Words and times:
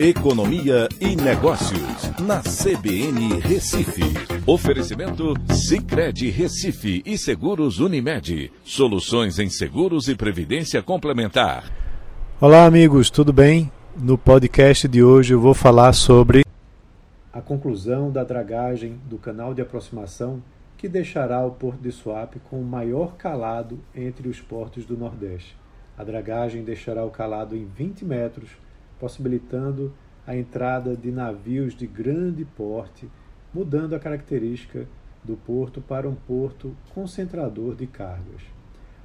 Economia 0.00 0.88
e 1.00 1.16
Negócios, 1.16 2.12
na 2.20 2.40
CBN 2.40 3.40
Recife. 3.40 4.04
Oferecimento 4.46 5.34
Cicred 5.52 6.30
Recife 6.30 7.02
e 7.04 7.18
Seguros 7.18 7.80
Unimed. 7.80 8.52
Soluções 8.62 9.40
em 9.40 9.50
seguros 9.50 10.06
e 10.06 10.14
previdência 10.14 10.80
complementar. 10.84 11.64
Olá, 12.40 12.64
amigos, 12.64 13.10
tudo 13.10 13.32
bem? 13.32 13.72
No 13.96 14.16
podcast 14.16 14.86
de 14.86 15.02
hoje 15.02 15.34
eu 15.34 15.40
vou 15.40 15.52
falar 15.52 15.92
sobre 15.92 16.44
a 17.32 17.40
conclusão 17.40 18.08
da 18.08 18.22
dragagem 18.22 19.00
do 19.10 19.18
canal 19.18 19.52
de 19.52 19.62
aproximação 19.62 20.40
que 20.76 20.88
deixará 20.88 21.44
o 21.44 21.50
Porto 21.50 21.80
de 21.80 21.90
Suape 21.90 22.38
com 22.48 22.60
o 22.60 22.64
maior 22.64 23.16
calado 23.16 23.80
entre 23.92 24.28
os 24.28 24.40
portos 24.40 24.86
do 24.86 24.96
Nordeste. 24.96 25.56
A 25.98 26.04
dragagem 26.04 26.62
deixará 26.62 27.04
o 27.04 27.10
calado 27.10 27.56
em 27.56 27.64
20 27.64 28.04
metros 28.04 28.48
possibilitando 28.98 29.92
a 30.26 30.36
entrada 30.36 30.96
de 30.96 31.10
navios 31.10 31.74
de 31.74 31.86
grande 31.86 32.44
porte, 32.44 33.08
mudando 33.52 33.94
a 33.94 33.98
característica 33.98 34.86
do 35.24 35.36
porto 35.36 35.80
para 35.80 36.08
um 36.08 36.14
porto 36.14 36.76
concentrador 36.94 37.74
de 37.74 37.86
cargas. 37.86 38.42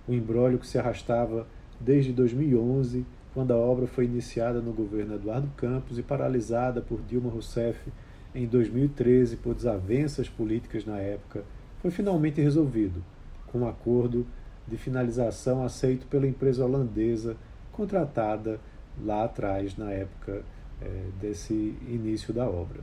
O 0.07 0.13
embrólio 0.13 0.59
que 0.59 0.67
se 0.67 0.77
arrastava 0.77 1.47
desde 1.79 2.11
2011, 2.11 3.05
quando 3.33 3.51
a 3.51 3.57
obra 3.57 3.87
foi 3.87 4.05
iniciada 4.05 4.59
no 4.59 4.73
governo 4.73 5.15
Eduardo 5.15 5.49
Campos 5.55 5.97
e 5.97 6.03
paralisada 6.03 6.81
por 6.81 7.01
Dilma 7.01 7.29
Rousseff 7.29 7.91
em 8.35 8.45
2013 8.45 9.37
por 9.37 9.55
desavenças 9.55 10.27
políticas 10.27 10.85
na 10.85 10.97
época, 10.97 11.43
foi 11.81 11.91
finalmente 11.91 12.41
resolvido, 12.41 13.03
com 13.47 13.59
um 13.59 13.67
acordo 13.67 14.25
de 14.67 14.77
finalização 14.77 15.63
aceito 15.63 16.07
pela 16.07 16.27
empresa 16.27 16.65
holandesa 16.65 17.35
contratada 17.71 18.59
lá 19.01 19.25
atrás, 19.25 19.77
na 19.77 19.91
época 19.91 20.43
é, 20.81 21.05
desse 21.19 21.53
início 21.87 22.33
da 22.33 22.45
obra. 22.47 22.81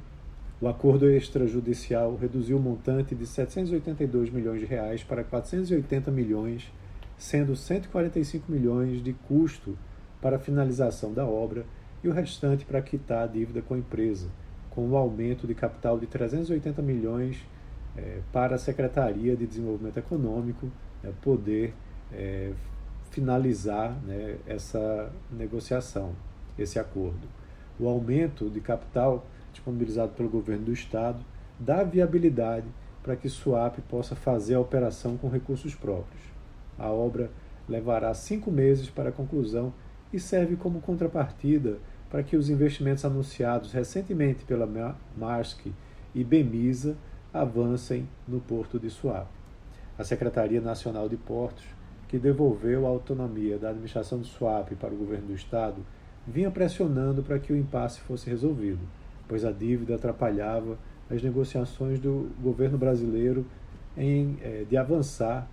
O 0.61 0.69
acordo 0.69 1.09
extrajudicial 1.09 2.17
reduziu 2.17 2.59
o 2.59 2.61
montante 2.61 3.15
de 3.15 3.27
782 3.27 4.31
milhões 4.31 4.61
de 4.61 4.67
reais 4.67 5.03
para 5.03 5.25
480 5.25 6.11
milhões, 6.11 6.71
sendo 7.17 7.57
145 7.57 8.51
milhões 8.53 9.03
de 9.03 9.13
custo 9.13 9.77
para 10.21 10.37
a 10.37 10.39
finalização 10.39 11.15
da 11.15 11.25
obra 11.25 11.65
e 12.05 12.09
o 12.09 12.13
restante 12.13 12.65
para 12.65 12.83
quitar 12.83 13.25
a 13.25 13.27
dívida 13.27 13.63
com 13.63 13.75
a 13.75 13.79
empresa, 13.79 14.29
com 14.71 14.83
o 14.83 14.91
um 14.91 14.97
aumento 14.97 15.47
de 15.47 15.55
capital 15.55 15.99
de 15.99 16.07
380 16.07 16.83
milhões 16.83 17.39
é, 17.97 18.21
para 18.33 18.57
a 18.57 18.59
Secretaria 18.59 19.35
de 19.35 19.47
Desenvolvimento 19.47 19.99
Econômico 19.99 20.71
é, 21.03 21.11
poder 21.23 21.73
é, 22.13 22.53
finalizar 23.11 23.93
né, 24.05 24.37
essa 24.47 25.13
negociação, 25.31 26.13
esse 26.59 26.79
acordo. 26.79 27.29
O 27.79 27.89
aumento 27.89 28.49
de 28.49 28.61
capital 28.61 29.27
disponibilizado 29.53 30.13
pelo 30.13 30.29
governo 30.29 30.67
do 30.67 30.73
Estado 30.73 31.25
dá 31.59 31.83
viabilidade 31.83 32.67
para 33.03 33.17
que 33.17 33.29
Suap 33.29 33.81
possa 33.89 34.15
fazer 34.15 34.55
a 34.55 34.61
operação 34.61 35.17
com 35.17 35.29
recursos 35.29 35.75
próprios. 35.75 36.23
A 36.79 36.89
obra 36.89 37.31
levará 37.69 38.13
cinco 38.15 38.51
meses 38.51 38.89
para 38.89 39.09
a 39.09 39.13
conclusão 39.13 39.73
e 40.13 40.19
serve 40.19 40.57
como 40.57 40.81
contrapartida 40.81 41.79
para 42.09 42.23
que 42.23 42.37
os 42.37 42.51
investimentos 42.51 43.05
anunciados 43.05 43.73
recentemente 43.73 44.45
pela 44.45 44.69
Maersk 45.17 45.67
e 46.15 46.25
Bemisa 46.25 46.97
avancem 47.33 48.09
no 48.27 48.41
porto 48.41 48.79
de 48.79 48.91
Suape. 48.91 49.29
A 49.97 50.03
Secretaria 50.03 50.61
Nacional 50.61 51.09
de 51.09 51.17
Portos 51.17 51.65
que 52.11 52.19
devolveu 52.19 52.87
a 52.87 52.89
autonomia 52.89 53.57
da 53.57 53.69
administração 53.69 54.19
do 54.19 54.27
SWAP 54.27 54.75
para 54.75 54.93
o 54.93 54.97
governo 54.97 55.29
do 55.29 55.35
Estado, 55.35 55.77
vinha 56.27 56.51
pressionando 56.51 57.23
para 57.23 57.39
que 57.39 57.53
o 57.53 57.57
impasse 57.57 58.01
fosse 58.01 58.29
resolvido, 58.29 58.81
pois 59.29 59.45
a 59.45 59.53
dívida 59.53 59.95
atrapalhava 59.95 60.77
as 61.09 61.23
negociações 61.23 62.01
do 62.01 62.29
governo 62.43 62.77
brasileiro 62.77 63.47
em, 63.97 64.37
eh, 64.43 64.65
de 64.69 64.77
avançar 64.77 65.49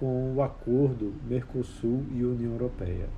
com 0.00 0.32
o 0.34 0.40
acordo 0.40 1.12
Mercosul 1.28 2.02
e 2.16 2.24
União 2.24 2.52
Europeia. 2.52 3.10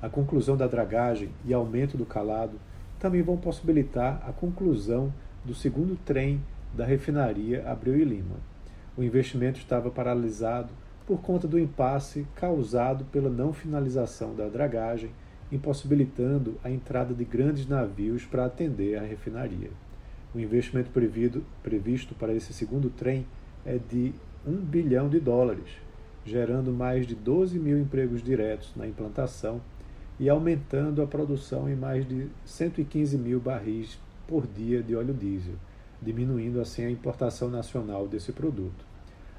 A 0.00 0.08
conclusão 0.08 0.56
da 0.56 0.66
dragagem 0.66 1.28
e 1.44 1.52
aumento 1.52 1.98
do 1.98 2.06
calado 2.06 2.58
também 2.98 3.20
vão 3.20 3.36
possibilitar 3.36 4.24
a 4.26 4.32
conclusão 4.32 5.12
do 5.44 5.54
segundo 5.54 5.94
trem 6.06 6.40
da 6.74 6.86
refinaria 6.86 7.70
Abreu 7.70 7.98
e 7.98 8.04
Lima. 8.04 8.36
O 8.96 9.02
investimento 9.02 9.58
estava 9.58 9.90
paralisado 9.90 10.70
por 11.06 11.20
conta 11.20 11.46
do 11.46 11.58
impasse 11.58 12.26
causado 12.34 13.04
pela 13.06 13.28
não 13.28 13.52
finalização 13.52 14.34
da 14.34 14.48
dragagem, 14.48 15.10
impossibilitando 15.52 16.58
a 16.64 16.70
entrada 16.70 17.12
de 17.12 17.24
grandes 17.24 17.66
navios 17.66 18.24
para 18.24 18.46
atender 18.46 18.96
a 18.98 19.02
refinaria. 19.02 19.70
O 20.34 20.40
investimento 20.40 20.90
prevido, 20.90 21.44
previsto 21.62 22.14
para 22.14 22.34
esse 22.34 22.52
segundo 22.52 22.90
trem 22.90 23.26
é 23.64 23.78
de 23.78 24.12
1 24.46 24.52
bilhão 24.56 25.08
de 25.08 25.20
dólares, 25.20 25.68
gerando 26.24 26.72
mais 26.72 27.06
de 27.06 27.14
12 27.14 27.58
mil 27.58 27.78
empregos 27.78 28.22
diretos 28.22 28.72
na 28.74 28.86
implantação 28.86 29.60
e 30.18 30.28
aumentando 30.28 31.02
a 31.02 31.06
produção 31.06 31.68
em 31.68 31.76
mais 31.76 32.06
de 32.08 32.28
115 32.44 33.18
mil 33.18 33.38
barris 33.38 33.98
por 34.26 34.46
dia 34.46 34.82
de 34.82 34.96
óleo 34.96 35.12
diesel, 35.12 35.54
diminuindo 36.00 36.60
assim 36.60 36.84
a 36.84 36.90
importação 36.90 37.48
nacional 37.48 38.08
desse 38.08 38.32
produto. 38.32 38.84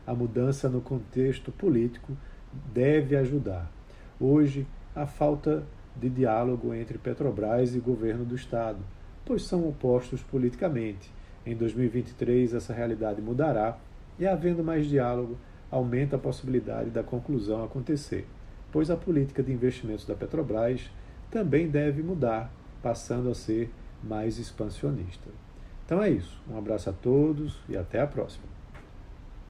A 0.05 0.13
mudança 0.13 0.69
no 0.69 0.81
contexto 0.81 1.51
político 1.51 2.15
deve 2.73 3.15
ajudar. 3.15 3.71
Hoje, 4.19 4.67
a 4.95 5.05
falta 5.05 5.63
de 5.95 6.09
diálogo 6.09 6.73
entre 6.73 6.97
Petrobras 6.97 7.75
e 7.75 7.79
governo 7.79 8.23
do 8.23 8.35
Estado, 8.35 8.79
pois 9.25 9.43
são 9.43 9.67
opostos 9.67 10.21
politicamente. 10.21 11.11
Em 11.45 11.55
2023, 11.55 12.53
essa 12.53 12.73
realidade 12.73 13.21
mudará 13.21 13.77
e, 14.19 14.27
havendo 14.27 14.63
mais 14.63 14.85
diálogo, 14.85 15.37
aumenta 15.71 16.15
a 16.15 16.19
possibilidade 16.19 16.89
da 16.89 17.03
conclusão 17.03 17.63
acontecer, 17.63 18.27
pois 18.71 18.89
a 18.89 18.95
política 18.95 19.41
de 19.41 19.51
investimentos 19.51 20.05
da 20.05 20.15
Petrobras 20.15 20.89
também 21.31 21.67
deve 21.67 22.01
mudar, 22.01 22.51
passando 22.81 23.29
a 23.29 23.33
ser 23.33 23.71
mais 24.03 24.37
expansionista. 24.37 25.29
Então 25.85 26.01
é 26.01 26.09
isso. 26.09 26.39
Um 26.49 26.57
abraço 26.57 26.89
a 26.89 26.93
todos 26.93 27.59
e 27.67 27.75
até 27.75 27.99
a 27.99 28.07
próxima. 28.07 28.45